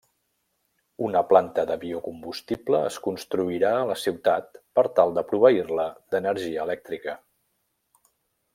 [1.07, 7.17] Una planta de biocombustible es construirà a la ciutat per tal de proveir-la d'energia elèctrica.